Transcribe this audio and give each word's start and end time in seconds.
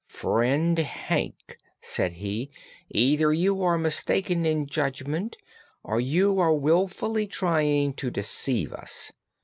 "Friend 0.07 0.79
Hank," 0.79 1.59
said 1.79 2.13
he, 2.13 2.49
"either 2.89 3.31
you 3.31 3.61
are 3.61 3.77
mistaken 3.77 4.47
in 4.47 4.65
judgment 4.65 5.37
or 5.83 6.01
you 6.01 6.39
are 6.39 6.55
willfully 6.55 7.27
trying 7.27 7.93
to 7.93 8.09
deceive 8.09 8.73
us. 8.73 9.11